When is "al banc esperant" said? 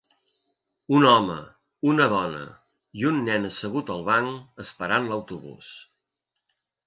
3.97-5.11